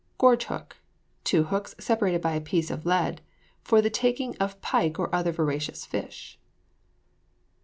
GORGE 0.17 0.45
HOOK. 0.45 0.77
Two 1.23 1.43
hooks 1.43 1.75
separated 1.79 2.21
by 2.23 2.31
a 2.33 2.41
piece 2.41 2.71
of 2.71 2.87
lead, 2.87 3.21
for 3.61 3.83
the 3.83 3.89
taking 3.91 4.35
of 4.37 4.59
pike 4.59 4.97
or 4.97 5.13
other 5.13 5.31
voracious 5.31 5.85
fish. 5.85 6.39